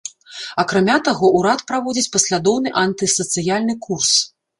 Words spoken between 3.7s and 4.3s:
курс.